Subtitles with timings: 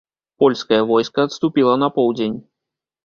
[0.43, 2.37] Польскае войска адступіла на поўдзень.